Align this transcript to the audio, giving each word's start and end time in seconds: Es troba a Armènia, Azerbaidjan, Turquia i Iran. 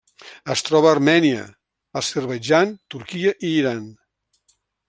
Es 0.53 0.63
troba 0.69 0.89
a 0.91 0.93
Armènia, 0.99 1.43
Azerbaidjan, 2.03 2.75
Turquia 2.95 3.37
i 3.51 3.55
Iran. 3.63 3.89